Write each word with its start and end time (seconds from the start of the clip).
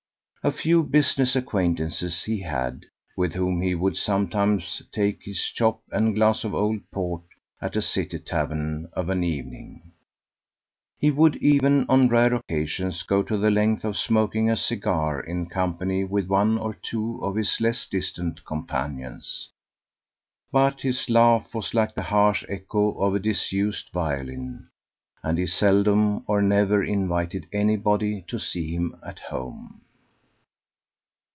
A 0.43 0.51
few 0.51 0.81
business 0.81 1.35
acquaintances 1.35 2.23
he 2.23 2.41
had, 2.41 2.85
with 3.15 3.35
whom 3.35 3.61
he 3.61 3.75
would 3.75 3.95
sometimes 3.95 4.81
take 4.91 5.19
his 5.21 5.39
chop 5.45 5.81
and 5.91 6.15
glass 6.15 6.43
of 6.43 6.51
old 6.55 6.79
port 6.89 7.21
at 7.61 7.75
a 7.75 7.81
city 7.83 8.17
tavern 8.17 8.89
of 8.93 9.09
an 9.09 9.23
evening; 9.23 9.91
he 10.97 11.11
would 11.11 11.35
even, 11.35 11.85
on 11.87 12.07
rare 12.07 12.33
occasions, 12.33 13.03
go 13.03 13.21
the 13.21 13.51
length 13.51 13.85
of 13.85 13.95
smoking 13.95 14.49
a 14.49 14.57
cigar 14.57 15.19
in 15.19 15.45
company 15.45 16.03
with 16.03 16.25
one 16.27 16.57
or 16.57 16.73
two 16.73 17.23
of 17.23 17.35
his 17.35 17.61
less 17.61 17.85
distant 17.85 18.43
companions; 18.43 19.47
but 20.51 20.81
his 20.81 21.07
laugh 21.07 21.53
was 21.53 21.75
like 21.75 21.93
the 21.93 22.01
harsh 22.01 22.43
echo 22.49 22.93
of 22.93 23.13
a 23.13 23.19
disused 23.19 23.91
violin, 23.93 24.67
and 25.21 25.37
he 25.37 25.45
seldom 25.45 26.23
or 26.25 26.41
never 26.41 26.83
invited 26.83 27.45
anybody 27.53 28.23
to 28.27 28.39
see 28.39 28.73
him 28.73 28.95
at 29.05 29.19
home. 29.19 29.81